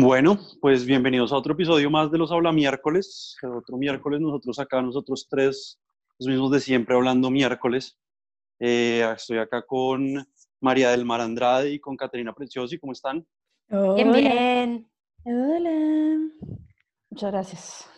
[0.00, 3.36] Bueno, pues bienvenidos a otro episodio más de los Habla Miércoles.
[3.42, 5.80] Otro miércoles, nosotros acá, nosotros tres,
[6.20, 7.98] los mismos de siempre, hablando miércoles.
[8.60, 10.24] Eh, estoy acá con
[10.60, 12.78] María del Mar Andrade y con Caterina Preciosi.
[12.78, 13.26] ¿Cómo están?
[13.68, 14.88] Bien, bien.
[15.24, 16.30] Hola.
[17.10, 17.90] Muchas gracias.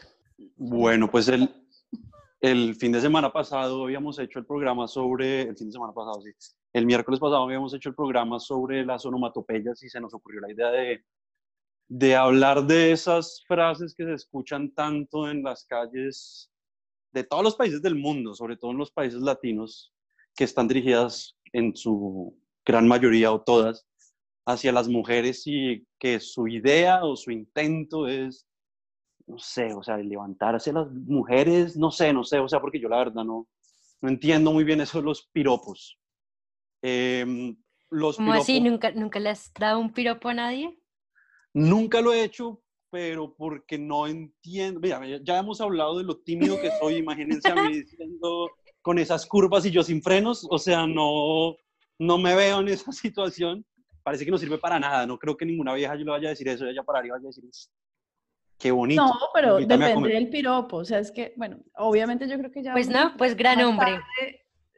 [0.56, 1.50] Bueno, pues el,
[2.40, 6.22] el fin de semana pasado habíamos hecho el programa sobre, el fin de semana pasado,
[6.22, 6.30] sí,
[6.72, 10.50] el miércoles pasado habíamos hecho el programa sobre las onomatopeyas y se nos ocurrió la
[10.50, 11.04] idea de,
[11.90, 16.48] de hablar de esas frases que se escuchan tanto en las calles
[17.12, 19.92] de todos los países del mundo, sobre todo en los países latinos,
[20.36, 23.84] que están dirigidas en su gran mayoría o todas
[24.46, 28.46] hacia las mujeres y que su idea o su intento es
[29.26, 32.88] no sé, o sea, levantarse las mujeres, no sé, no sé, o sea, porque yo
[32.88, 33.48] la verdad no,
[34.00, 35.98] no entiendo muy bien eso de los piropos.
[36.82, 37.54] Eh,
[37.90, 38.60] los ¿Cómo así?
[38.60, 40.79] ¿Nunca, ¿Nunca le has dado un piropo a nadie?
[41.54, 44.80] Nunca lo he hecho, pero porque no entiendo.
[44.80, 48.50] Mira, ya hemos hablado de lo tímido que soy, imagínense a mí diciendo
[48.82, 51.56] con esas curvas y yo sin frenos, o sea, no,
[51.98, 53.64] no me veo en esa situación.
[54.02, 56.30] Parece que no sirve para nada, no creo que ninguna vieja yo le vaya a
[56.30, 57.70] decir eso, ella pararía y vaya a decir eso
[58.60, 59.02] Qué bonito.
[59.02, 60.78] No, pero depende del piropo.
[60.78, 62.72] O sea, es que, bueno, obviamente yo creo que ya.
[62.72, 64.00] Pues no, pues gran hombre.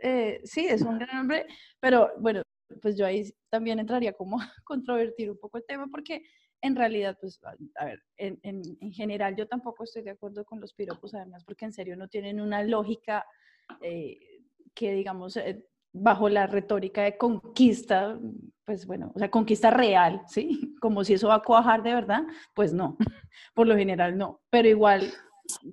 [0.01, 1.47] Eh, sí, es un gran hombre,
[1.81, 2.43] pero bueno,
[2.81, 6.23] pues yo ahí también entraría como a controvertir un poco el tema, porque
[6.63, 7.41] en realidad, pues,
[7.77, 11.65] a ver, en, en, general yo tampoco estoy de acuerdo con los piropos, además, porque
[11.65, 13.27] en serio no tienen una lógica
[13.83, 14.19] eh,
[14.73, 18.19] que, digamos, eh, bajo la retórica de conquista,
[18.65, 20.75] pues bueno, o sea, conquista real, ¿sí?
[20.81, 22.23] Como si eso va a cuajar de verdad,
[22.55, 22.97] pues no,
[23.55, 25.13] por lo general no, pero igual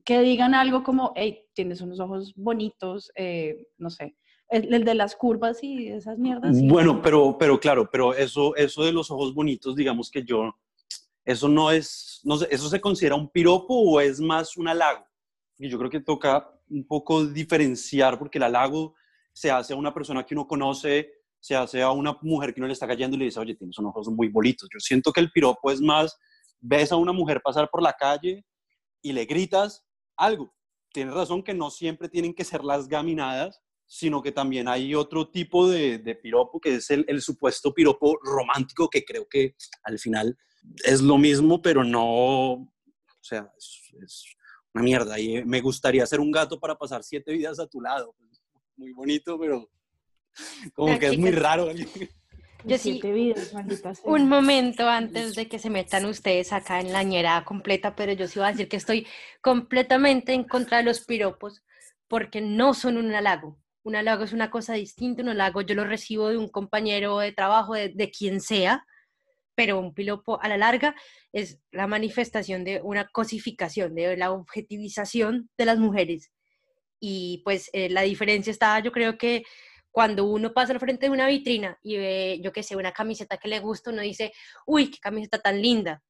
[0.03, 4.17] que digan algo como, hey, tienes unos ojos bonitos, eh, no sé,
[4.49, 6.59] el, de las curvas y esas mierdas.
[6.63, 10.55] Bueno, pero, pero claro, pero eso, eso de los ojos bonitos, digamos que yo,
[11.31, 15.05] eso no es, no sé, ¿eso se considera un piropo o es más un halago?
[15.59, 18.95] Y yo creo que toca un poco diferenciar, porque el halago
[19.31, 22.67] se hace a una persona que uno conoce, se hace a una mujer que uno
[22.67, 24.67] le está cayendo y le dice, oye, tienes unos ojos muy bonitos.
[24.73, 26.17] Yo siento que el piropo es más,
[26.59, 28.43] ves a una mujer pasar por la calle
[29.03, 29.85] y le gritas
[30.17, 30.51] algo.
[30.91, 35.29] Tienes razón que no siempre tienen que ser las gaminadas, sino que también hay otro
[35.29, 40.35] tipo de, piropo, que es el, supuesto piropo romántico, que creo que al final
[40.83, 42.67] es lo mismo, pero no, o
[43.21, 44.25] sea, es, es
[44.73, 45.19] una mierda.
[45.19, 48.15] Y me gustaría ser un gato para pasar siete vidas a tu lado
[48.79, 49.69] muy bonito, pero
[50.73, 51.69] como que es muy raro.
[52.65, 53.01] Yo sí,
[54.03, 58.27] un momento antes de que se metan ustedes acá en la ñera completa, pero yo
[58.27, 59.07] sí voy a decir que estoy
[59.41, 61.63] completamente en contra de los piropos
[62.07, 63.57] porque no son un halago.
[63.83, 67.31] Un halago es una cosa distinta, un halago yo lo recibo de un compañero de
[67.31, 68.85] trabajo, de, de quien sea,
[69.59, 70.95] pero un piropo a la larga
[71.33, 76.31] es la manifestación de una cosificación, de la objetivización de las mujeres
[76.97, 79.43] y pues eh, la diferencia está, yo creo que
[79.91, 83.35] cuando uno pasa al frente de una vitrina y ve, yo qué sé, una camiseta
[83.35, 84.31] que le gusta, uno dice,
[84.65, 86.01] uy, qué camiseta tan linda,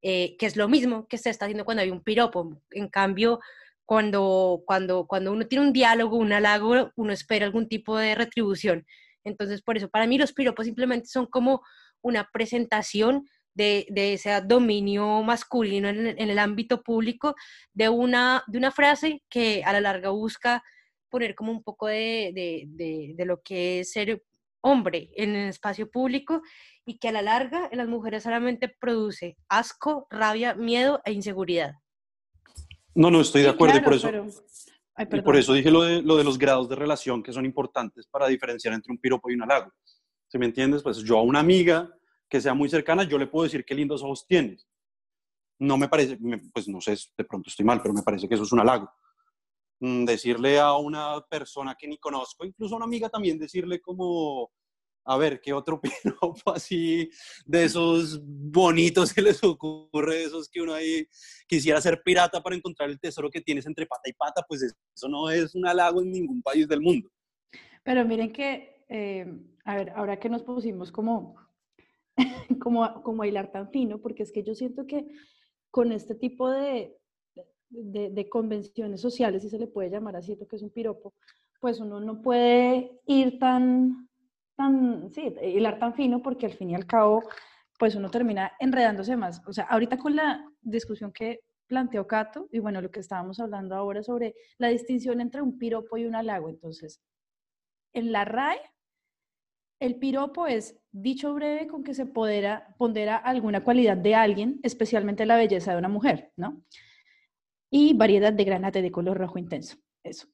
[0.00, 2.58] eh, que es lo mismo que se está haciendo cuando hay un piropo.
[2.70, 3.38] En cambio,
[3.84, 8.86] cuando, cuando, cuando uno tiene un diálogo, un halago, uno espera algún tipo de retribución.
[9.24, 11.60] Entonces, por eso, para mí los piropos simplemente son como
[12.04, 17.34] una presentación de, ese dominio masculino en, el ámbito público,
[17.72, 20.62] de una, de una frase que a la larga busca
[21.08, 22.32] poner como un poco de,
[22.66, 24.22] de, lo que es ser
[24.60, 26.42] hombre en el espacio público
[26.84, 31.74] y que a la larga en las mujeres solamente produce asco, rabia, miedo e inseguridad.
[32.94, 34.10] No, no, estoy de acuerdo y por eso...
[34.98, 38.06] y por eso dije lo de, lo de los grados de relación que son importantes
[38.06, 39.72] para diferenciar entre un piropo y un halago.
[40.34, 40.82] ¿Se me entiendes?
[40.82, 41.88] Pues yo a una amiga
[42.28, 44.66] que sea muy cercana, yo le puedo decir qué lindos ojos tienes.
[45.60, 46.18] No me parece,
[46.52, 48.90] pues no sé, de pronto estoy mal, pero me parece que eso es un halago.
[49.78, 54.50] Mm, decirle a una persona que ni conozco, incluso a una amiga también, decirle como,
[55.04, 57.08] a ver, ¿qué otro piropo así
[57.46, 61.06] de esos bonitos que les ocurre, esos que uno ahí
[61.46, 64.44] quisiera ser pirata para encontrar el tesoro que tienes entre pata y pata?
[64.48, 67.08] Pues eso no es un halago en ningún país del mundo.
[67.84, 69.26] Pero miren que, eh,
[69.64, 71.36] a ver, ahora que nos pusimos como
[72.60, 75.06] como, como hilar tan fino, porque es que yo siento que
[75.70, 76.96] con este tipo de,
[77.70, 81.14] de, convenciones sociales, si se le puede llamar así, que es un piropo,
[81.60, 84.08] pues uno no puede ir tan,
[84.56, 87.22] tan, sí, hilar tan fino, porque al fin y al cabo,
[87.78, 89.42] pues uno termina enredándose más.
[89.48, 93.74] O sea, ahorita con la discusión que planteó Cato, y bueno, lo que estábamos hablando
[93.74, 97.00] ahora sobre la distinción entre un piropo y un halago, entonces,
[97.92, 98.60] en la RAE,
[99.80, 105.26] el piropo es dicho breve con que se pondera, pondera alguna cualidad de alguien, especialmente
[105.26, 106.62] la belleza de una mujer, ¿no?
[107.70, 110.28] Y variedad de granate de color rojo intenso, eso.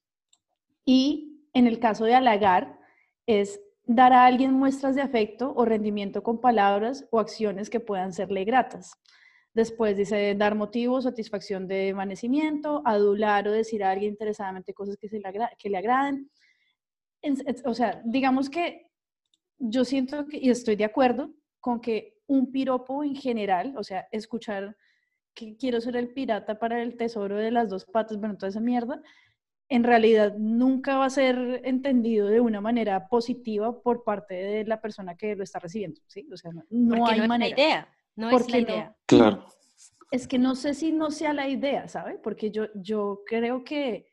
[0.84, 2.78] Y en el caso de halagar,
[3.26, 8.12] es dar a alguien muestras de afecto o rendimiento con palabras o acciones que puedan
[8.12, 8.92] serle gratas.
[9.52, 15.08] Después dice dar motivo, satisfacción de emanecimiento, adular o decir a alguien interesadamente cosas que,
[15.08, 16.31] se le, que le agraden.
[17.64, 18.89] o sea, digamos que
[19.61, 21.31] yo siento que, y estoy de acuerdo
[21.61, 24.77] con que un piropo en general, o sea, escuchar
[25.35, 28.61] que quiero ser el pirata para el tesoro de las dos patas, bueno, toda esa
[28.61, 29.01] mierda,
[29.69, 34.81] en realidad nunca va a ser entendido de una manera positiva por parte de la
[34.81, 36.27] persona que lo está recibiendo, ¿sí?
[36.33, 37.57] O sea, no, hay manera.
[37.57, 37.89] idea.
[38.17, 38.97] No es la idea.
[39.07, 39.47] Claro.
[40.11, 42.19] Es que no sé si no sea la idea, ¿sabe?
[42.19, 44.10] Porque yo, yo creo que,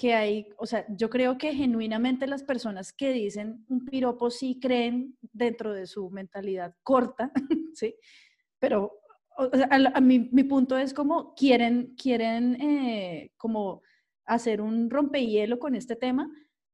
[0.00, 4.58] que hay, o sea, yo creo que genuinamente las personas que dicen un piropo sí
[4.58, 7.30] creen dentro de su mentalidad corta,
[7.74, 7.94] ¿sí?
[8.58, 8.92] Pero
[9.36, 13.82] a, mi, mi, punto es como quieren, quieren eh, como
[14.24, 16.30] hacer un rompehielo con este tema,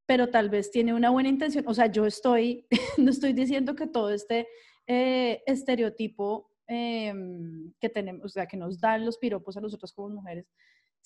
[0.06, 1.64] pero tal vez tiene una buena intención.
[1.66, 4.46] O sea, yo estoy, no estoy diciendo que todo este
[4.86, 10.08] eh, estereotipo Em, que tenemos, o sea, que nos dan los piropos a nosotros como
[10.08, 10.46] mujeres,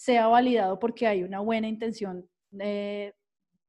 [0.00, 2.26] sea validado porque hay una buena intención
[2.58, 3.12] eh,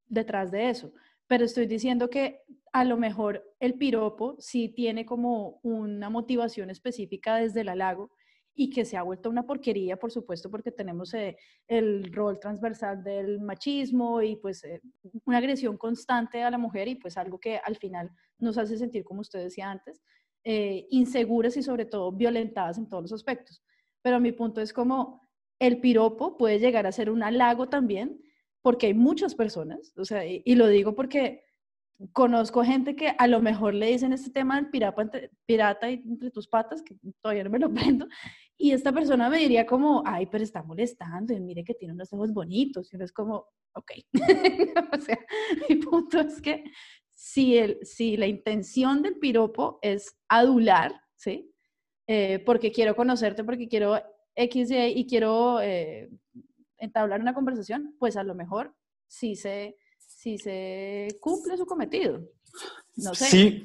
[0.08, 0.94] detrás de eso.
[1.28, 2.40] Pero estoy diciendo que
[2.72, 8.12] a lo mejor el piropo sí tiene como una motivación específica desde el halago
[8.56, 11.36] y que se ha vuelto una porquería, por supuesto, porque tenemos eh,
[11.68, 14.80] el rol transversal del machismo y pues eh,
[15.26, 19.04] una agresión constante a la mujer y pues algo que al final nos hace sentir,
[19.04, 20.02] como usted decía antes,
[20.46, 23.62] inseguras y sobre todo violentadas en todos los aspectos.
[24.02, 25.22] Pero mi punto es como
[25.62, 28.20] el piropo puede llegar a ser un halago también,
[28.64, 31.44] porque hay muchas personas, o sea, y, lo digo porque
[32.14, 35.08] conozco gente que a lo mejor le dicen este tema del pirata
[35.46, 38.08] pirata entre tus patas, que todavía no me lo prendo,
[38.58, 42.12] y esta persona me diría como, ay, pero está molestando, y mire que tiene unos
[42.12, 43.92] ojos bonitos, y uno es como, ok.
[44.98, 45.20] o sea,
[45.70, 46.64] mi punto es que
[47.12, 51.54] si, el, si la intención del piropo es adular, ¿sí?
[52.08, 54.02] Eh, porque quiero conocerte, porque quiero
[54.36, 56.10] X y quiero eh,
[56.78, 58.74] entablar una conversación, pues a lo mejor
[59.08, 62.22] sí se, sí se cumple su cometido.
[62.96, 63.26] No sé.
[63.26, 63.64] Sí,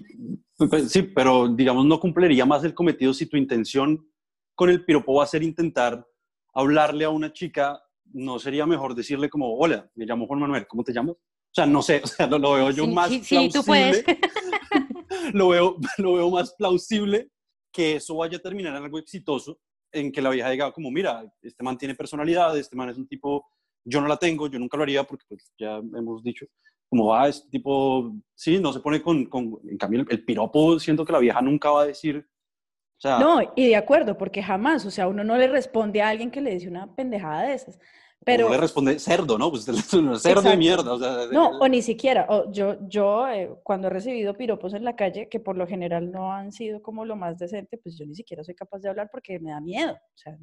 [0.57, 4.09] pues, sí, pero digamos no cumpliría más el cometido si tu intención
[4.55, 6.07] con el piropo va a ser intentar
[6.55, 7.79] hablarle a una chica,
[8.13, 11.17] no sería mejor decirle como, hola, me llamo Juan Manuel, ¿cómo te llamas?
[11.17, 13.51] O sea, no sé, o sea, lo, veo yo más sí, plausible.
[13.51, 14.05] Sí, tú puedes.
[15.35, 17.31] lo, veo, lo veo más plausible
[17.71, 19.59] que eso vaya a terminar en algo exitoso,
[19.93, 23.07] en que la vieja diga como, mira, este man tiene personalidad, este man es un
[23.07, 23.47] tipo,
[23.85, 26.47] yo no la tengo, yo nunca lo haría porque pues, ya hemos dicho,
[26.89, 31.05] como va, este tipo, sí, no se pone con, con en cambio el, piropo, siento
[31.05, 34.87] que la vieja nunca va a decir, o sea, no, y de acuerdo, porque jamás,
[34.87, 37.79] o sea, uno no le responde a alguien que le dice una pendejada de esas.
[38.27, 39.51] Pero, le responde cerdo, ¿no?
[39.51, 39.65] Pues
[40.21, 40.93] cerdo de mierda.
[40.93, 42.27] O sea, no, o ni siquiera.
[42.29, 46.11] O yo, yo eh, cuando he recibido piropos en la calle, que por lo general
[46.11, 49.11] no han sido como lo más decente, pues yo ni siquiera soy capaz de hablar
[49.13, 49.93] porque me da miedo.
[49.93, 50.37] O sea,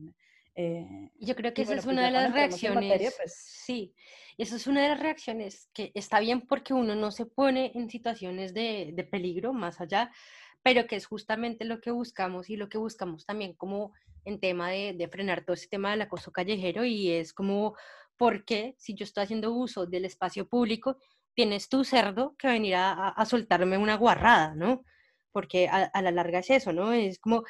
[0.55, 3.15] eh, yo creo que esa es pues una de las reacciones.
[3.17, 3.35] pues...
[3.35, 3.93] Sí,
[4.37, 7.89] esa es una de las reacciones que está bien porque uno no se pone en
[7.89, 10.09] situaciones de, de peligro más allá,
[10.61, 13.91] pero que es justamente lo que buscamos y lo que buscamos también como
[14.25, 17.75] en tema de, frenar todo ese tema del acoso callejero y es como,
[18.17, 20.97] ¿por qué si yo estoy haciendo uso del espacio público,
[21.33, 24.83] tienes tu cerdo que venir a, soltarme una guarrada, ¿no?
[25.31, 26.93] Porque a, a, la larga es eso, ¿no?
[26.93, 27.43] Es como,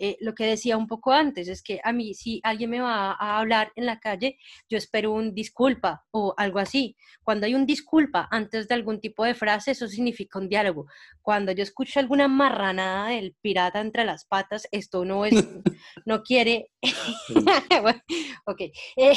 [0.00, 3.12] eh, lo que decía un poco antes, es que a mí si alguien me va
[3.12, 4.38] a hablar en la calle,
[4.68, 6.96] yo espero un disculpa o algo así.
[7.22, 10.86] Cuando hay un disculpa antes de algún tipo de frase, eso significa un diálogo.
[11.22, 15.34] Cuando yo escucho alguna marranada del pirata entre las patas, esto no es,
[16.06, 16.70] no quiere,
[18.46, 18.60] ok,
[18.96, 19.12] eh,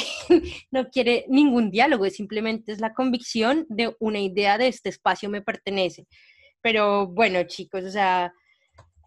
[0.70, 5.42] no quiere ningún diálogo, simplemente es la convicción de una idea de este espacio me
[5.42, 6.06] pertenece.
[6.60, 8.32] Pero bueno, chicos, o sea,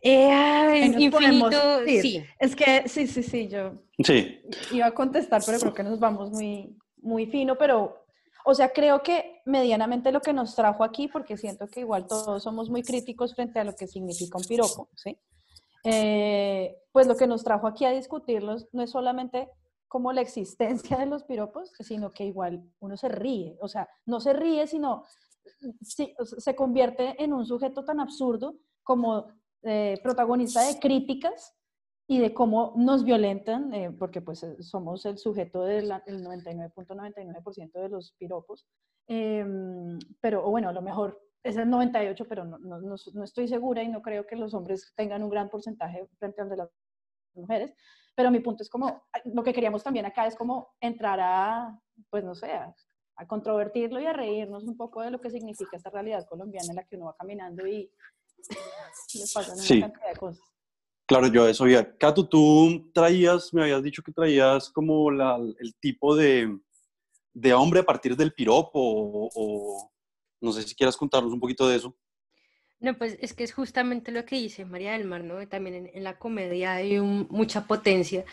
[0.08, 2.24] eh, infinito, sí.
[2.38, 4.40] Es que sí, sí, sí, yo sí.
[4.72, 8.06] iba a contestar, pero creo que nos vamos muy, muy fino, pero,
[8.46, 12.44] o sea, creo que medianamente lo que nos trajo aquí, porque siento que igual todos
[12.44, 15.18] somos muy críticos frente a lo que significa un piropo, ¿sí?
[15.84, 19.50] Eh, pues lo que nos trajo aquí a discutirlos no es solamente
[19.88, 24.20] como la existencia de los piropos, sino que igual uno se ríe, o sea, no
[24.20, 25.04] se ríe, sino
[25.82, 29.28] se convierte en un sujeto tan absurdo como
[29.66, 31.56] eh, protagonista de críticas
[32.08, 37.90] y de cómo nos violentan, eh, porque pues eh, somos el sujeto del 99.99% de
[37.90, 38.68] los piropos,
[39.08, 43.84] em, pero bueno, a lo mejor es el 98, pero no, no, no, estoy segura
[43.84, 46.70] y no creo que los hombres tengan un gran porcentaje frente a las
[47.36, 47.74] mujeres.
[48.16, 51.80] Pero mi punto es como, lo que queríamos también acá es como entrar a,
[52.10, 52.74] pues no sé, a,
[53.28, 56.84] controvertirlo y a reírnos un poco de lo que significa esta realidad colombiana en la
[56.84, 57.90] que uno va caminando y
[59.34, 60.46] pasan una cantidad de cosas.
[61.08, 61.96] Claro, yo eso ya.
[61.98, 66.58] Cato, tú traías, me habías dicho que traías como la, el tipo de,
[67.34, 69.92] de, hombre a partir del piropo o,
[70.42, 71.96] no sé si quieras contarnos un poquito de eso.
[72.80, 75.48] No, pues es que es justamente lo que dice María del Mar, ¿no?
[75.48, 78.26] También en, la comedia hay mucha potencia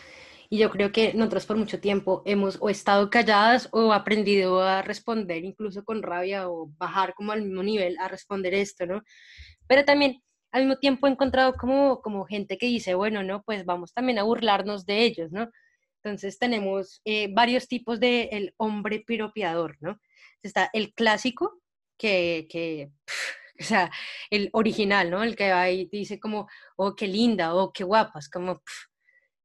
[0.49, 4.81] y yo creo que nosotros por mucho tiempo hemos o estado calladas o aprendido a
[4.81, 9.03] responder incluso con rabia o bajar como al mismo nivel a responder esto, ¿no?
[9.67, 13.65] Pero también al mismo tiempo he encontrado como, como gente que dice, bueno, no, pues
[13.65, 15.49] vamos también a burlarnos de ellos, ¿no?
[16.03, 19.99] Entonces tenemos eh, varios tipos de el hombre piropeador, ¿no?
[20.43, 21.61] Está el clásico,
[21.97, 22.91] que, que
[23.59, 23.91] o sea,
[24.29, 25.23] el original, ¿no?
[25.23, 28.61] El que va y dice como, oh, qué linda, oh, qué guapa, es como,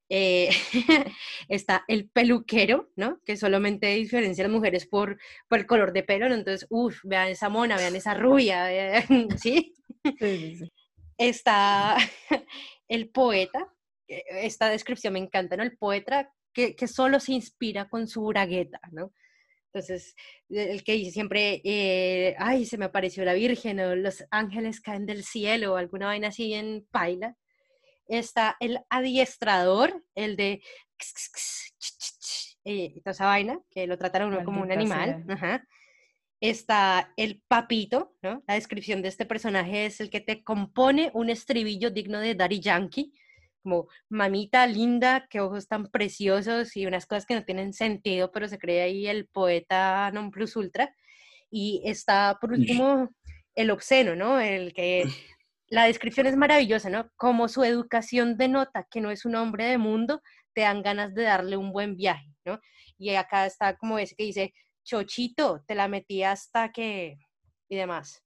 [0.08, 0.50] eh,
[1.48, 3.20] está el peluquero, ¿no?
[3.24, 6.34] Que solamente diferencia a las mujeres por, por el color de pelo, ¿no?
[6.34, 8.66] Entonces, uff, vean esa mona, vean esa rubia,
[9.40, 9.74] ¿sí?
[10.18, 10.72] Sí, sí
[11.18, 11.96] está
[12.88, 13.68] el poeta,
[14.06, 15.64] esta descripción me encanta, ¿no?
[15.64, 19.12] El poeta que, que solo se inspira con su bragueta, ¿no?
[19.66, 20.14] Entonces,
[20.48, 25.04] el que dice siempre, eh, ay, se me apareció la Virgen, o los ángeles caen
[25.04, 27.36] del cielo, o alguna vaina así en paila.
[28.06, 30.62] Está el adiestrador, el de
[32.64, 35.26] eh, toda esa vaina, que lo trataron uno como un animal.
[35.28, 35.62] Ajá
[36.40, 38.42] está el papito, ¿no?
[38.46, 42.60] La descripción de este personaje es el que te compone un estribillo digno de Daddy
[42.60, 43.12] Yankee,
[43.62, 48.48] como mamita linda, qué ojos tan preciosos y unas cosas que no tienen sentido, pero
[48.48, 50.94] se cree ahí el poeta non plus ultra.
[51.50, 53.08] Y está, por último,
[53.54, 54.40] el obsceno, ¿no?
[54.40, 55.04] El que
[55.66, 57.10] la descripción es maravillosa, ¿no?
[57.16, 60.22] Como su educación denota que no es un hombre de mundo,
[60.54, 62.60] te dan ganas de darle un buen viaje, ¿no?
[62.96, 64.54] Y acá está como ese que dice,
[64.88, 67.18] chochito, te la metí hasta que...
[67.68, 68.22] y demás.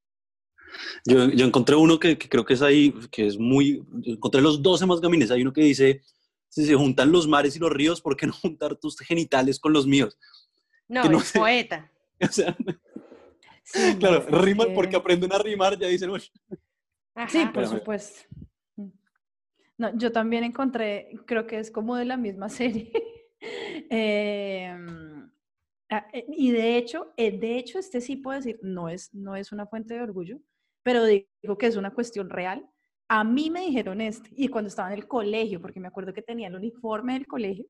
[1.04, 3.84] Yo, yo encontré uno que, creo que es ahí, que es muy...
[4.04, 5.30] Encontré los 12 más gamines.
[5.30, 6.02] Hay uno que dice,
[6.48, 9.72] si se juntan los mares y los ríos, ¿por qué no juntar tus genitales con
[9.72, 10.16] los míos?
[10.88, 11.90] No, es poeta.
[12.22, 12.56] O sea,
[13.98, 16.08] claro, riman porque aprenden a rimar, ya dicen,
[17.28, 18.20] Sí, por supuesto.
[19.76, 22.92] No, yo también encontré, creo que es como de la misma serie.
[23.90, 24.72] eh,
[26.28, 29.66] y de hecho, eh, de hecho, este sí puedo decir, no es, no es una
[29.66, 30.38] fuente de orgullo,
[30.82, 32.66] pero digo que es una cuestión real.
[33.08, 36.22] A mí me dijeron este, y cuando estaba en el colegio, porque me acuerdo que
[36.22, 37.66] tenía el uniforme del colegio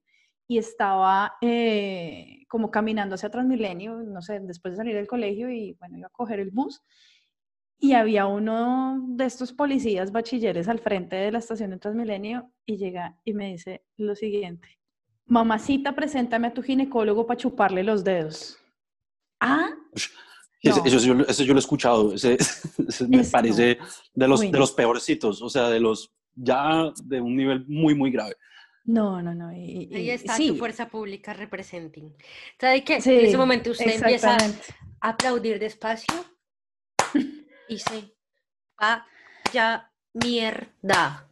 [0.48, 5.74] y estaba eh, como caminando hacia Transmilenio, no sé, después de salir del colegio y
[5.80, 6.82] bueno, iba a coger el bus.
[7.78, 12.76] Y había uno de estos policías bachilleres al frente de la estación de Transmilenio y
[12.76, 14.81] llega y me dice lo siguiente
[15.32, 18.58] mamacita, preséntame a tu ginecólogo para chuparle los dedos.
[19.40, 19.70] Ah.
[20.60, 22.36] Eso, yo, lo he escuchado, ese,
[23.08, 23.78] me parece
[24.14, 28.12] de los, de los peorcitos, o sea, de los ya de un nivel muy, muy
[28.12, 28.36] grave.
[28.84, 29.48] No, no, no.
[29.48, 32.14] Ahí está tu fuerza pública representing.
[32.60, 32.96] ¿Sabe qué?
[32.96, 36.24] en ese momento usted empieza a aplaudir despacio
[37.68, 38.14] y se
[38.78, 41.28] vaya mierda.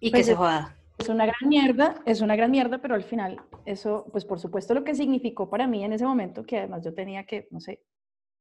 [0.00, 3.02] Y que pues se joda es una gran mierda, es una gran mierda, pero al
[3.02, 6.82] final eso, pues por supuesto lo que significó para mí en ese momento, que además
[6.84, 7.82] yo tenía que, no sé,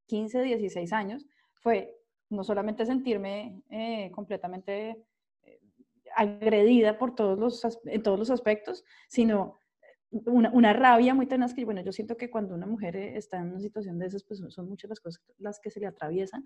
[0.07, 1.97] 15, 16 años, fue
[2.29, 5.05] no solamente sentirme eh, completamente
[5.43, 5.59] eh,
[6.15, 9.57] agredida por todos los, en todos los aspectos, sino
[10.12, 13.50] una, una, rabia muy tenaz que, bueno, yo siento que cuando una mujer está en
[13.50, 16.45] una situación de esas, pues son muchas las cosas las que se le atraviesan,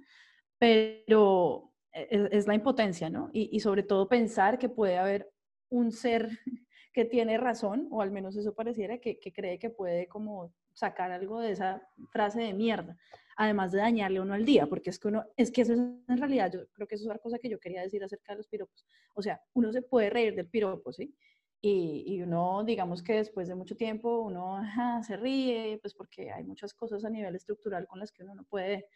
[0.57, 3.29] pero es, la impotencia, ¿no?
[3.31, 5.29] Y sobre todo pensar que puede haber
[5.69, 6.29] un ser
[6.93, 11.39] que tiene razón, o al menos eso pareciera, que, cree que puede como sacar algo
[11.39, 12.97] de esa frase de mierda,
[13.37, 16.17] además de dañarle uno al día, porque es que uno, es que eso es en
[16.17, 18.47] realidad, yo creo que eso es otra cosa que yo quería decir acerca de los
[18.47, 18.85] piropos.
[19.13, 21.15] O sea, uno se puede reír del piropo, ¿sí?
[21.61, 24.61] Y, y uno, digamos que después de mucho tiempo, uno
[25.05, 28.45] se ríe, pues porque hay muchas cosas a nivel estructural con las que uno no
[28.45, 28.87] puede,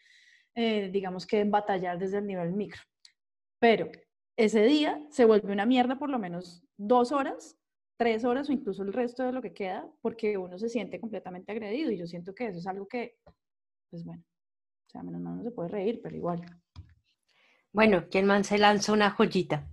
[0.54, 2.80] eh, digamos que batallar desde el nivel micro.
[3.58, 3.90] Pero
[4.36, 7.56] ese día se vuelve una mierda por lo menos dos horas,
[7.96, 11.52] tres horas o incluso el resto de lo que queda, porque uno se siente completamente
[11.52, 13.16] agredido y yo siento que eso es algo que,
[13.90, 14.24] pues bueno,
[14.86, 16.44] o sea, menos mal no se puede reír, pero igual.
[17.72, 19.68] Bueno, ¿quién más se lanza una joyita?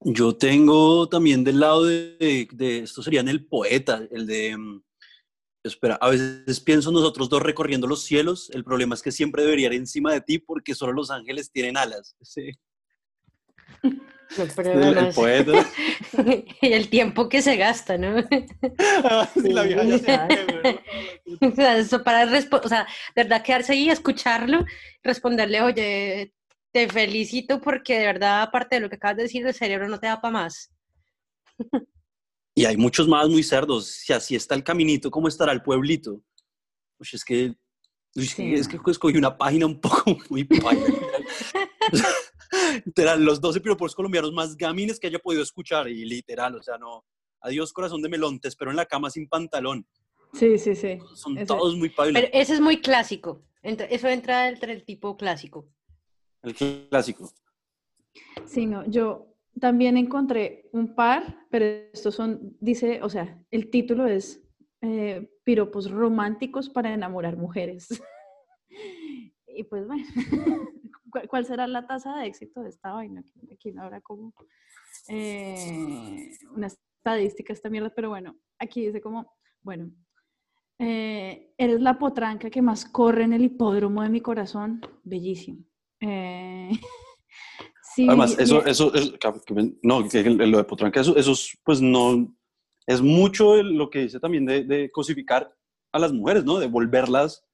[0.00, 4.82] Yo tengo también del lado de, de, esto sería en el poeta, el de, mm,
[5.64, 9.68] Espera, a veces pienso nosotros dos recorriendo los cielos, el problema es que siempre debería
[9.68, 12.14] ir encima de ti porque solo los ángeles tienen alas.
[12.20, 12.50] Sí.
[14.36, 15.66] el, el poeta.
[16.62, 18.24] el tiempo que se gasta, ¿no?
[19.04, 20.28] Ah, sí, la vieja ya
[21.40, 24.64] o sea, eso para o sea, de verdad quedarse ahí, escucharlo,
[25.02, 26.32] responderle, oye,
[26.72, 30.00] te felicito porque de verdad, aparte de lo que acabas de decir, el cerebro no
[30.00, 30.70] te da para más.
[32.54, 33.86] Y hay muchos más muy cerdos.
[33.86, 36.22] Si así está el caminito, ¿cómo estará el pueblito?
[36.96, 37.54] Pues es que,
[38.14, 40.44] es que, escogí una página un poco muy
[42.84, 45.88] literal, los 12 piropos colombianos más gamines que haya podido escuchar.
[45.88, 47.04] Y literal, o sea, no.
[47.40, 49.86] Adiós, corazón de melón, te espero en la cama sin pantalón.
[50.32, 50.98] Sí, sí, sí.
[51.14, 52.22] Son todos muy pailas.
[52.22, 53.42] Pero ese es muy clásico.
[53.62, 55.68] Eso entra entre el tipo clásico.
[56.42, 57.30] El clásico.
[58.44, 64.06] Sí, no, yo también encontré un par, pero estos son, dice, o sea, el título
[64.06, 64.42] es
[64.82, 67.88] eh, Piropos románticos para enamorar mujeres.
[69.46, 70.04] y pues bueno,
[71.28, 73.24] ¿cuál será la tasa de éxito de esta vaina?
[73.52, 74.34] Aquí no habrá como
[75.08, 79.90] eh, una estadística esta mierda, pero bueno, aquí dice como, bueno,
[80.78, 85.64] eh, eres la potranca que más corre en el hipódromo de mi corazón, bellísimo.
[86.00, 86.70] Eh,
[88.08, 88.92] Además, eso, eso,
[89.82, 91.32] no, lo de Potranca, eso, eso
[91.64, 92.34] pues no,
[92.86, 95.54] es mucho lo que dice también de, cosificar
[95.92, 96.58] a las mujeres, ¿no?
[96.58, 97.44] De volverlas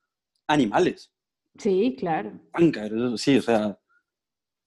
[0.47, 1.13] animales.
[1.61, 2.33] Sí, claro.
[3.17, 3.79] Sí, o sea.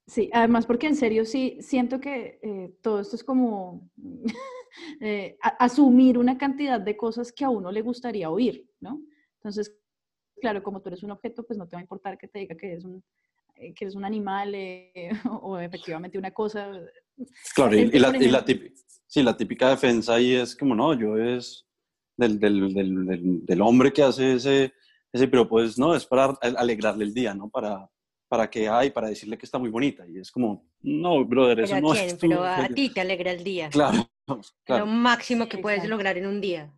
[0.05, 3.89] Sí, además porque en serio sí siento que eh, todo esto es como
[5.01, 9.01] eh, asumir una cantidad de cosas que a uno le gustaría oír, ¿no?
[9.37, 9.75] Entonces,
[10.39, 12.55] claro, como tú eres un objeto, pues no te va a importar que te diga
[12.55, 13.03] que eres un
[13.55, 15.09] eh, que eres un animal eh,
[15.41, 16.71] o efectivamente una cosa.
[17.55, 18.75] Claro, y, la, y la, típica,
[19.07, 21.65] sí, la típica defensa ahí es como, no, yo es
[22.17, 24.73] del, del, del, del hombre que hace ese,
[25.13, 27.49] ese, pero pues no, es para alegrarle el día, ¿no?
[27.49, 27.89] Para,
[28.27, 30.07] para que hay, para decirle que está muy bonita.
[30.07, 32.15] Y es como, no, brother, eso no es.
[32.15, 33.69] Pero a ti te alegra el día.
[33.69, 34.09] Claro,
[34.65, 34.85] claro.
[34.85, 36.73] Lo máximo que puedes lograr en un día.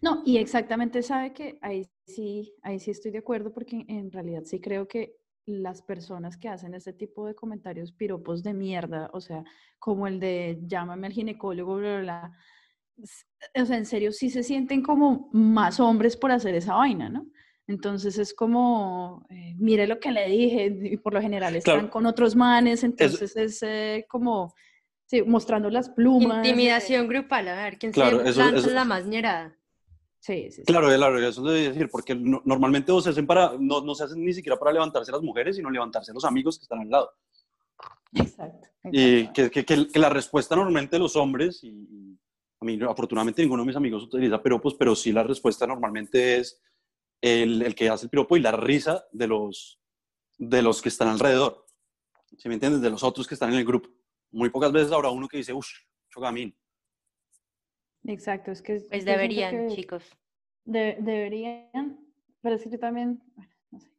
[0.00, 4.42] No, y exactamente sabe que ahí sí, ahí sí estoy de acuerdo porque en realidad
[4.44, 9.20] sí creo que las personas que hacen ese tipo de comentarios piropos de mierda, o
[9.20, 9.42] sea,
[9.80, 12.32] como el de llámame al ginecólogo, bla, bla,
[13.60, 17.26] o sea, en serio, sí se sienten como más hombres por hacer esa vaina, ¿no?
[17.70, 22.04] Entonces es como, eh, mire lo que le dije, y por lo general están con
[22.04, 24.52] otros manes, entonces es, eh, como,
[25.06, 26.44] sí, mostrando las plumas.
[26.44, 29.56] Intimidación grupal, a ver, ¿quién claro, se eso, la más ñerada?
[30.18, 33.94] Sí, sí, Claro, claro, eso debe decir, porque normalmente no se, hacen para, no, no,
[33.94, 36.90] se hacen ni siquiera para levantarse las mujeres, sino levantarse los amigos que están al
[36.90, 37.12] lado.
[38.14, 38.68] Exacto.
[38.90, 42.18] Y que, que, que, la respuesta normalmente de los hombres, y,
[42.60, 46.60] a mí afortunadamente ninguno de mis amigos utiliza piropos, pero sí la respuesta normalmente es
[47.20, 49.80] el, el, que hace el piropo y la risa de los,
[50.38, 51.66] de los que están alrededor.
[52.38, 52.80] ¿Sí me entiendes?
[52.80, 53.88] De los otros que están en el grupo.
[54.30, 55.68] Muy pocas veces habrá uno que dice, uff,
[56.08, 56.56] chogamín.
[58.04, 58.80] Exacto, es que...
[58.88, 60.04] Pues deberían, chicos.
[60.64, 62.00] deberían,
[62.40, 63.90] pero es que yo también, bueno, no sé,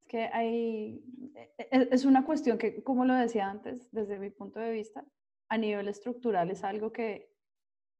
[0.00, 1.02] es que hay,
[1.34, 5.04] e, e, es una cuestión que, como lo decía antes, desde mi punto de vista,
[5.48, 7.30] a nivel estructural es algo que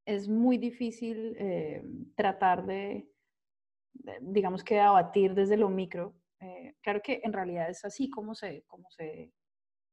[0.04, 1.84] es muy difícil eh,
[2.14, 3.08] tratar de,
[4.20, 6.14] digamos que abatir desde lo micro.
[6.40, 9.32] Eh, claro que en realidad es así como se, como se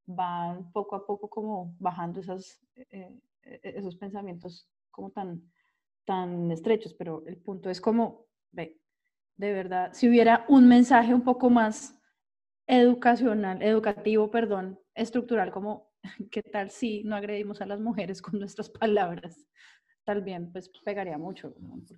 [0.05, 3.11] van poco a poco como bajando esas, eh,
[3.43, 5.41] esos pensamientos como tan,
[6.05, 8.79] tan estrechos, pero el punto es como, ve,
[9.37, 11.99] de verdad, si hubiera un mensaje un poco más
[12.67, 15.91] educacional, educativo, perdón, estructural, como,
[16.31, 19.45] ¿qué tal si no agredimos a las mujeres con nuestras palabras?
[20.05, 21.53] Tal bien, pues pegaría mucho.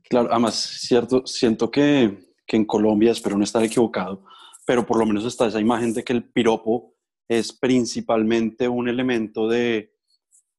[0.10, 4.24] Claro, además, cierto, siento que, que en Colombia, espero no estar equivocado,
[4.65, 6.96] pero por lo menos está esa imagen de que el piropo
[7.28, 9.96] es principalmente un elemento de,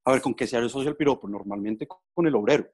[0.04, 1.28] a ver, ¿con qué se asocia el piropo?
[1.28, 2.68] Normalmente con el obrero,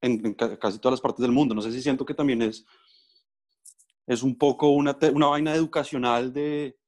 [0.00, 1.54] en, casi todas las partes del mundo.
[1.54, 2.64] No sé si siento que también es,
[4.06, 6.78] es un poco una, una vaina educacional de,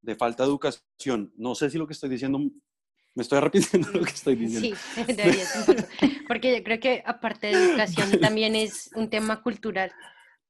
[0.00, 1.32] de falta de educación.
[1.36, 4.76] No sé si lo que estoy diciendo, me estoy repitiendo lo que estoy diciendo.
[4.96, 5.88] Sí, debería ser un poco.
[6.26, 9.92] Porque yo creo que aparte de educación también es un tema cultural.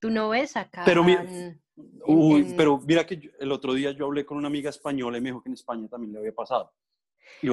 [0.01, 0.83] Tú no ves acá.
[0.85, 1.25] Pero, mira,
[2.07, 5.31] uy, pero mira que el otro día yo hablé con una amiga española y me
[5.31, 6.73] dijo que en España también le había pasado.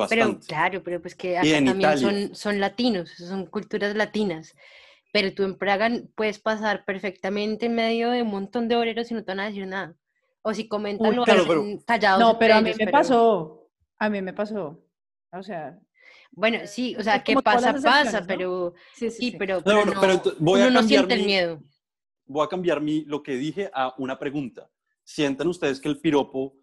[0.10, 4.56] Pero claro, pero pues que acá también son, son latinos, son culturas latinas.
[5.14, 9.14] Pero tú en Praga puedes pasar perfectamente en medio de un montón de obreros y
[9.14, 9.96] no te van a decir nada.
[10.42, 12.20] O si comentan lo claro, callados.
[12.20, 13.70] No, pero a mí me pasó.
[14.00, 14.84] A mí me pasó.
[15.34, 15.78] O sea.
[16.32, 18.74] Bueno, sí, o sea, que pasa, pasa, pero.
[18.96, 19.82] Sí, sí, pero, no,
[20.40, 21.62] uno no siente el miedo.
[22.26, 24.70] voy a cambiar mi, lo que dije a una pregunta.
[25.04, 26.56] ¿Sienten ustedes que el piropo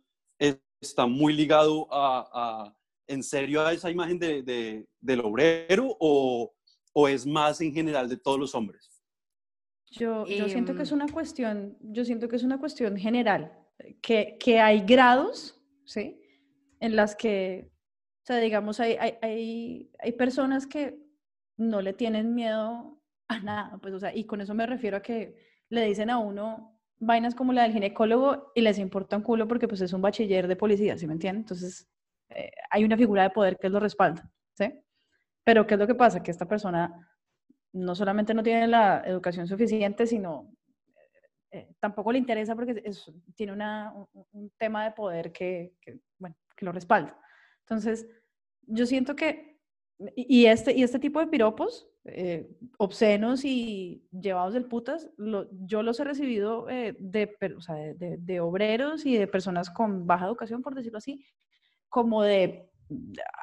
[0.80, 2.74] está muy ligado a,
[3.06, 6.54] en serio a esa imagen de, del obrero o,
[6.92, 9.02] o, es más en general de todos los hombres?
[9.90, 10.96] Yo, yo siento que es em.
[10.96, 13.52] una cuestión, yo siento que es una cuestión general,
[14.00, 16.20] que, que hay grados, ¿sí?
[16.80, 17.70] En las que,
[18.28, 20.98] sea, digamos, hay, hay, hay, hay personas que
[21.56, 25.02] no le tienen miedo a nada, pues, o sea, y con eso me refiero a
[25.02, 25.36] que
[25.68, 29.68] le dicen a uno vainas como la del ginecólogo y les importa un culo porque
[29.68, 31.42] pues es un bachiller de policía, ¿sí me entienden?
[31.42, 31.88] Entonces,
[32.30, 34.72] eh, hay una figura de poder que lo respalda, ¿sí?
[35.44, 36.22] Pero ¿qué es lo que pasa?
[36.22, 37.08] Que esta persona
[37.72, 40.52] no solamente no tiene la educación suficiente, sino
[41.50, 42.82] eh, tampoco le interesa porque
[43.34, 43.94] tiene una,
[44.32, 47.18] un, tema de poder que, que, bueno, que lo respalda.
[47.60, 48.06] Entonces,
[48.68, 49.58] yo siento que,
[50.14, 55.10] y este, y este tipo de piropos, eh, obscenos y llevados del putas,
[55.66, 60.26] yo los he recibido de, o sea, de, de, obreros y de personas con baja
[60.26, 61.24] educación, por decirlo así,
[61.88, 62.70] como de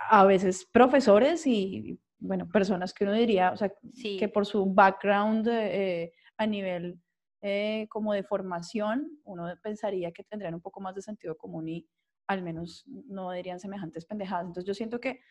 [0.09, 3.71] a veces profesores y bueno, personas que uno diría, o sea,
[4.19, 6.99] que por su background eh, a nivel
[7.41, 11.87] eh, como de formación, uno pensaría que tendrían un poco más de sentido común y
[12.27, 14.47] al menos no dirían semejantes pendejadas.
[14.47, 15.21] Entonces yo siento que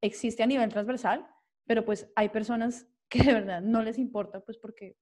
[0.00, 1.26] existe a nivel transversal,
[1.66, 4.96] pero pues hay personas que de verdad no les importa, pues porque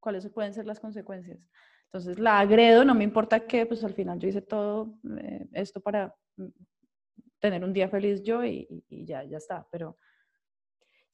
[0.00, 1.38] cuáles pueden ser las consecuencias.
[1.86, 5.80] Entonces la agredo, no me importa que pues al final yo hice todo eh, esto
[5.80, 6.14] para
[7.38, 9.98] tener un día feliz yo y, y ya, ya está, pero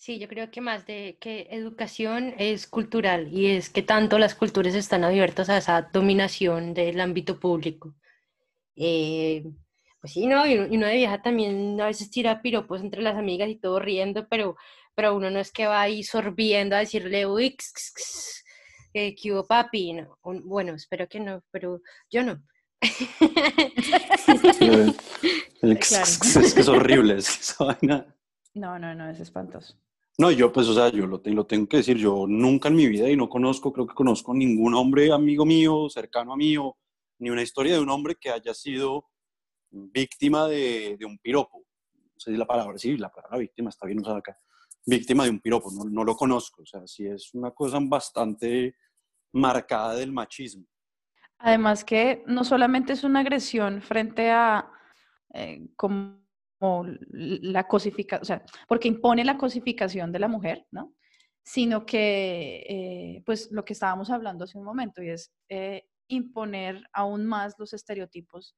[0.02, 4.34] Sí, yo creo que más de que educación es cultural y es que tanto las
[4.34, 7.94] culturas están abiertas a esa dominación del ámbito público.
[8.76, 9.44] Eh,
[10.00, 10.46] pues sí, ¿no?
[10.46, 14.26] Y uno de vieja también a veces tira piropos entre las amigas y todo riendo,
[14.28, 14.56] pero,
[14.94, 17.56] pero uno no es que va ahí sorbiendo a decirle, uy,
[18.92, 19.92] ¿qué hubo papi?
[19.92, 21.80] No, bueno, espero que no, pero
[22.10, 22.42] yo no.
[25.62, 28.06] es que es horrible esa vaina.
[28.54, 29.76] No, no, no, es espantoso.
[30.18, 32.86] No, yo pues, o sea, yo lo, lo, tengo que decir, yo nunca en mi
[32.86, 36.76] vida y no conozco, creo que conozco ningún hombre amigo mío, cercano a mí, o,
[37.22, 39.08] ni una historia de un hombre que haya sido
[39.70, 41.64] víctima de, de un piropo.
[41.94, 44.36] No sé si la palabra, sí, la palabra víctima está bien usada acá.
[44.84, 48.74] Víctima de un piropo, no, no lo conozco, o sea, sí es una cosa bastante
[49.32, 50.66] marcada del machismo.
[51.38, 54.68] Además que no solamente es una agresión frente a
[55.32, 56.18] eh, como
[57.12, 60.92] la cosificación, o sea, porque impone la cosificación de la mujer, ¿no?
[61.44, 66.88] Sino que, eh, pues, lo que estábamos hablando hace un momento, y es eh, imponer
[66.92, 68.56] aún más los estereotipos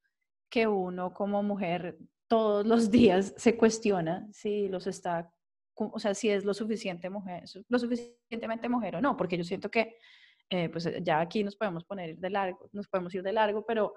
[0.51, 5.33] que uno como mujer todos los días se cuestiona si los está,
[5.77, 9.71] o sea, si es lo suficiente mujer, lo suficientemente mujer o no, porque yo siento
[9.71, 9.97] que,
[10.51, 13.95] eh, pues, ya aquí nos podemos poner de largo, nos podemos ir de largo, pero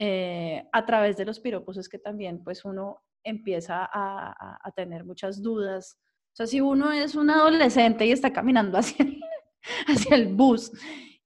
[0.00, 5.98] a través de los piropos es que también, pues, uno empieza a, tener muchas dudas.
[6.32, 9.04] O sea, si uno es un adolescente y está caminando hacia
[9.86, 10.72] hacia el bus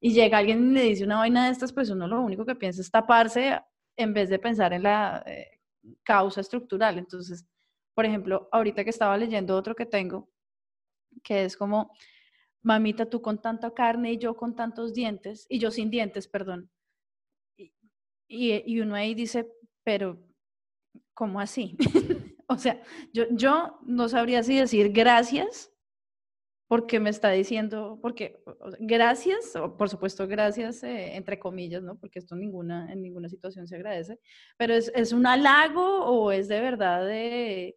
[0.04, 2.56] y llega alguien y le dice una vaina de estas, pues uno lo único que
[2.56, 3.60] piensa es taparse
[3.96, 5.60] en vez de pensar en la eh,
[6.02, 6.98] causa estructural.
[6.98, 7.46] Entonces,
[7.94, 10.28] por ejemplo, ahorita que estaba leyendo otro que tengo,
[11.22, 11.92] que es como,
[12.62, 16.68] mamita, tú con tanta carne y yo con tantos dientes, y yo sin dientes, perdón.
[17.56, 17.72] Y,
[18.26, 19.52] y, y uno ahí dice,
[19.84, 20.18] pero
[21.14, 21.76] ¿cómo así?
[22.48, 25.71] o sea, yo, yo no sabría si decir gracias
[26.72, 28.42] porque me está diciendo, porque
[28.80, 31.98] gracias, por supuesto gracias eh, entre comillas, ¿no?
[31.98, 34.18] Porque esto ninguna, en ninguna situación se agradece,
[34.56, 37.76] pero es, es un halago o es de verdad de,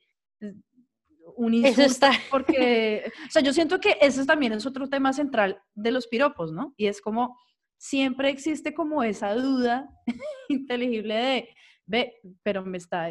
[1.35, 2.11] un insulto, eso está.
[2.31, 6.53] porque, o sea, yo siento que eso también es otro tema central de los piropos,
[6.53, 6.73] ¿no?
[6.77, 7.37] Y es como,
[7.77, 9.89] siempre existe como esa duda
[10.47, 11.49] inteligible de,
[11.85, 13.09] ve, pero me está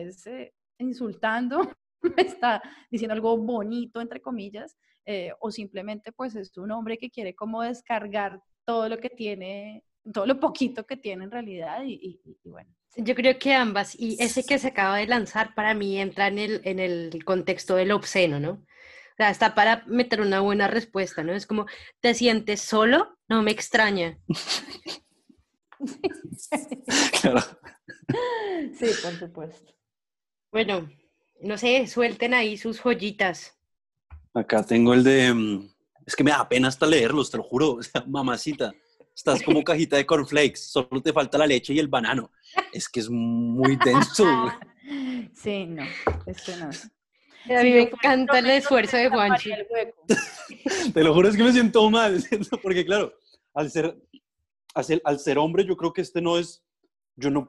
[0.79, 1.61] insultando,
[2.17, 7.11] me está diciendo algo bonito, entre comillas, eh, o simplemente pues es un hombre que
[7.11, 12.21] quiere como descargar todo lo que tiene, todo lo poquito que tiene en realidad y,
[12.45, 12.71] bueno.
[12.97, 16.39] Yo creo que ambas, y ese que se acaba de lanzar para mí entra en
[16.39, 18.53] el, en el contexto del obsceno, ¿no?
[18.53, 21.33] O sea, está para meter una buena respuesta, ¿no?
[21.33, 21.67] Es como,
[22.01, 23.19] ¿te sientes solo?
[23.29, 24.19] No me extraña.
[27.21, 27.41] claro.
[28.77, 29.73] Sí, por supuesto.
[30.51, 30.89] Bueno,
[31.41, 33.59] no sé, suelten ahí sus joyitas.
[34.35, 35.33] Acá tengo el de.
[35.33, 35.69] Mm,
[36.05, 37.79] es que me da pena hasta leerlos, te lo juro.
[38.07, 38.73] mamacita,
[39.15, 42.33] estás como cajita de cornflakes, solo te falta la leche y el banano.
[42.73, 44.25] Es que es muy denso.
[45.35, 45.85] sí, no,
[46.27, 46.71] es que no.
[47.57, 49.51] A mí me encanta el esfuerzo de Juanchi.
[50.95, 52.25] Te lo juro, es que me siento mal,
[52.63, 53.13] porque claro,
[53.53, 53.95] al ser,
[55.05, 56.65] al ser, hombre, yo creo que este no es,
[57.17, 57.49] yo no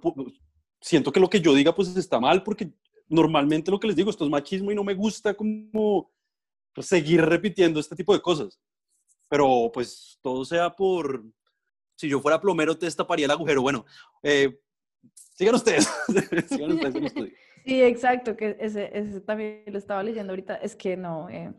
[0.82, 2.74] siento que lo que yo diga pues está mal porque
[3.08, 6.12] normalmente lo que les digo, esto es machismo y no me gusta como
[6.82, 8.60] seguir repitiendo este tipo de cosas.
[9.30, 11.24] Pero pues todo sea por,
[11.96, 13.62] si yo fuera plomero te destaparía el agujero.
[13.62, 13.86] Bueno,
[14.22, 14.60] eh,
[15.36, 15.90] sigan ustedes.
[16.50, 17.14] sigan ustedes
[17.66, 21.52] Sí, exacto, que ese, ese, también lo estaba leyendo ahorita, es que no, eh,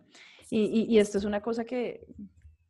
[0.51, 2.07] y, y, esto es una cosa que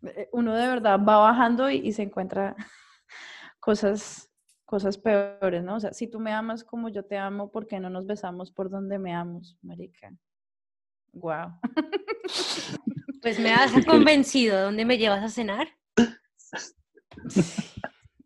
[0.05, 2.57] eh, uno de verdad va bajando y, y se encuentra
[3.61, 4.27] cosas
[4.67, 5.77] cosas peores, ¿no?
[5.77, 8.51] O sea, si tú me amas como yo te amo, ¿por qué no nos besamos
[8.51, 10.13] por donde me amos, marica?
[11.13, 11.59] Wow.
[13.23, 14.63] Pues me has convencido.
[14.63, 15.69] ¿Dónde me llevas a cenar?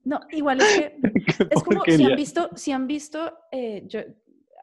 [0.04, 0.98] No, igual es que
[1.50, 4.00] es como si han visto, si han visto, eh, yo,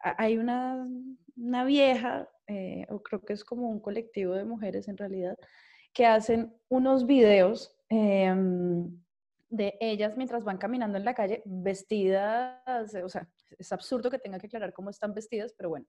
[0.01, 0.87] hay una,
[1.37, 5.37] una vieja, eh, o creo que es como un colectivo de mujeres en realidad,
[5.93, 8.99] que hacen unos videos em,
[9.49, 14.39] de ellas mientras van caminando en la calle vestidas, o sea, es absurdo que tenga
[14.39, 15.85] que aclarar cómo están vestidas, pero bueno,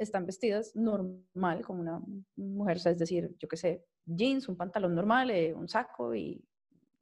[0.00, 2.00] están vestidas normal, como una
[2.36, 6.42] mujer, es decir, yo qué sé, jeans, un pantalón normal, eh, un saco y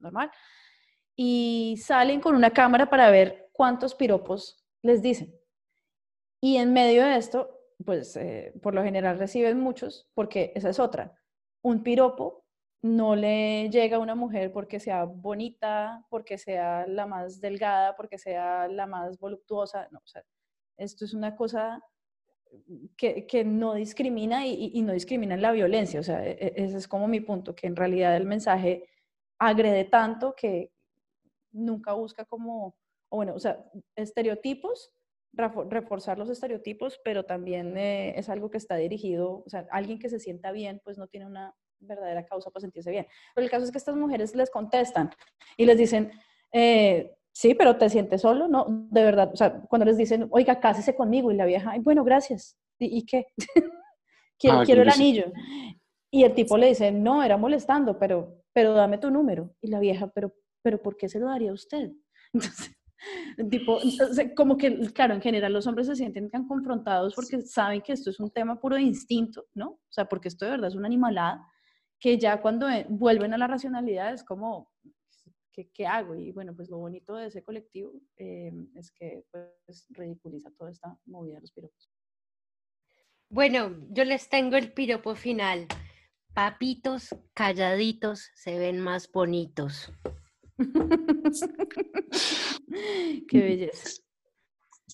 [0.01, 0.31] normal,
[1.15, 5.35] y salen con una cámara para ver cuántos piropos les dicen.
[6.41, 7.51] Y en medio de esto,
[7.85, 11.17] pues eh, por lo general reciben muchos, porque esa es otra.
[11.63, 12.45] Un piropo
[12.83, 18.19] no le llega a una mujer porque sea bonita, porque sea la más delgada, porque
[18.19, 19.89] sea la más voluptuosa.
[19.91, 20.25] No, o sea,
[20.77, 21.83] esto es una cosa
[22.97, 26.01] que, no discrimina y, y, no discrimina en la violencia.
[26.01, 28.89] O sea, e, e, ese es como mi punto, que en realidad el mensaje
[29.39, 30.73] agrede tanto que
[31.53, 32.77] nunca busca como,
[33.09, 33.65] o bueno, o sea,
[33.97, 34.93] estereotipos,
[35.33, 40.09] reforzar los estereotipos, pero también eh, es algo que está dirigido, o sea, alguien que
[40.09, 43.07] se sienta bien, pues no tiene una verdadera causa para sentirse bien.
[43.35, 45.11] Pero el caso es que estas mujeres les contestan
[45.57, 46.11] y les dicen,
[46.53, 48.67] eh, sí, pero te sientes solo, ¿no?
[48.91, 52.03] De verdad, o sea, cuando les dicen, oiga, cásese conmigo y la vieja, Ay, bueno,
[52.03, 52.59] gracias.
[52.81, 53.27] ¿Y, qué?
[54.41, 55.33] quiero, ah, quiero el anillo.
[56.11, 59.55] Y el tipo le dice, no, era molestando, pero, pero dame tu número.
[59.63, 61.93] Y la vieja, pero, pero ¿por qué se lo daría a usted?
[62.33, 62.77] Entonces,
[63.51, 63.79] tipo,
[64.37, 68.11] como que, claro, en general los hombres se sienten tan confrontados porque saben que esto
[68.11, 69.69] es un tema puro de instinto, ¿no?
[69.69, 71.47] O sea, porque esto de verdad es una animalada
[72.01, 74.73] que ya cuando eh, vuelven a la racionalidad es como,
[75.59, 76.15] ¿qué, qué hago?
[76.15, 79.25] Y bueno, pues lo bonito de ese colectivo eh, es que
[79.67, 81.91] pues ridiculiza toda esta movida de los piropos.
[83.29, 85.67] Bueno, yo les tengo el piropo final.
[86.33, 89.93] Papitos calladitos se ven más bonitos.
[93.29, 94.01] Qué belleza.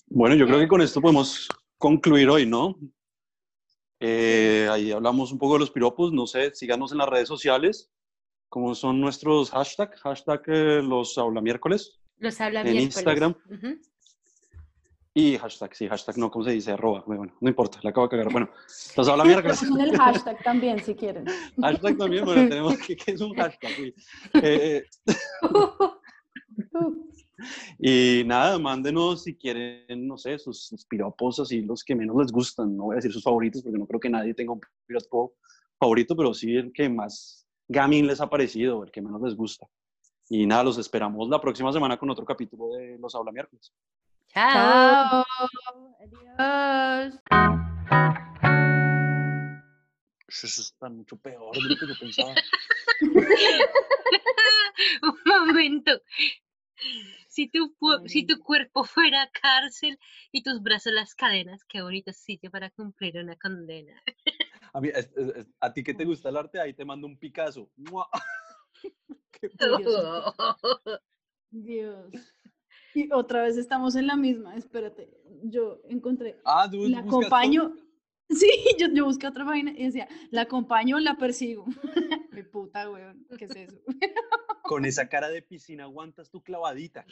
[0.07, 1.47] Bueno, yo creo que con esto podemos
[1.77, 2.79] concluir hoy, ¿no?
[3.99, 7.91] Eh, ahí hablamos un poco de los piropos, no sé, síganos en las redes sociales,
[8.49, 11.99] como son nuestros hashtags, hashtag eh, los habla miércoles.
[12.17, 13.35] Los habla en Instagram.
[15.13, 16.71] Y hashtag, sí, hashtag no, ¿cómo se dice?
[16.71, 18.31] Arroba, bueno, no importa, la acabo de cagar.
[18.31, 18.49] Bueno,
[18.97, 19.63] los habla miércoles.
[19.63, 21.25] El hashtag también, si quieren.
[21.61, 23.93] Hashtag también, bueno, tenemos que, ¿qué es un hashtag?
[24.33, 24.83] Eh,
[27.79, 32.75] Y nada, mándenos si quieren, no sé, sus, piropos así, los que menos les gustan.
[32.75, 35.35] No voy a decir sus favoritos porque no creo que nadie tenga un piropo
[35.77, 39.67] favorito, pero sí el que más gaming les ha parecido, el que menos les gusta.
[40.29, 43.71] Y nada, los esperamos la próxima semana con otro capítulo de Los Habla Miércoles.
[44.33, 45.23] Chao.
[45.99, 47.21] Adiós.
[50.27, 52.33] Eso está mucho peor de lo que yo pensaba.
[55.01, 55.91] Un momento.
[57.29, 57.75] Si tu,
[58.07, 59.97] si tu cuerpo fuera cárcel
[60.31, 63.93] y tus brazos las cadenas, qué bonito sitio para cumplir una condena.
[64.75, 64.89] A, mí,
[65.61, 67.69] a ti que te gusta el arte, ahí te mando un Picasso.
[69.31, 69.49] qué
[71.49, 72.11] Dios.
[72.93, 75.09] Y otra vez estamos en la misma, espérate,
[75.43, 77.73] yo encontré, ah, la acompaño,
[78.29, 81.65] sí, yo, yo busqué otra página y decía, la acompaño, la persigo.
[82.31, 83.81] Mi puta, weón, ¿qué es eso?
[84.63, 87.05] Con esa cara de piscina aguantas tu clavadita.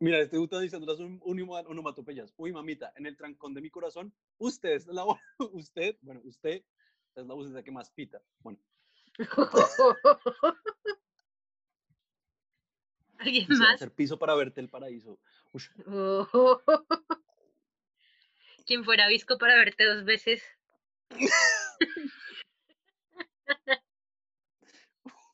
[0.00, 1.00] Mira, este gusta diciendo las
[1.66, 2.32] onomatopeyas.
[2.36, 5.04] Uy, mamita, en el trancón de mi corazón, usted es la
[5.52, 6.62] usted, bueno, usted
[7.16, 8.22] es la voz que más pita.
[8.40, 8.60] Bueno.
[13.18, 13.74] ¿Alguien más?
[13.74, 15.18] Hacer piso para verte el paraíso.
[18.66, 20.44] ¿Quién fuera visco para verte dos veces?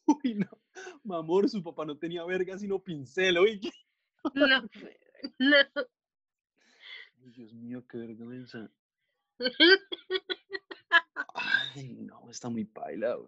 [0.06, 0.48] Uy, no.
[1.02, 3.70] Mamor, su papá no tenía verga sino pincel, oye.
[4.32, 4.68] No, no.
[7.16, 8.70] Dios mío, qué vergüenza.
[11.34, 13.18] Ay, no, está muy paila,